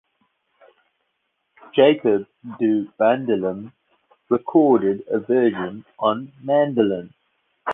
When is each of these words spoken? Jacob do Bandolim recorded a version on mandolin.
Jacob 1.75 2.25
do 2.57 2.91
Bandolim 2.99 3.71
recorded 4.29 5.03
a 5.07 5.19
version 5.19 5.85
on 5.99 6.31
mandolin. 6.41 7.13